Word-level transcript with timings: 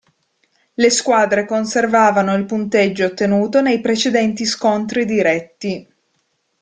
Le 0.73 0.89
squadre 0.89 1.45
conservavano 1.45 2.33
il 2.33 2.45
punteggio 2.47 3.05
ottenuto 3.05 3.61
nei 3.61 3.81
precedenti 3.81 4.45
scontri 4.45 5.05
diretti. 5.05 5.87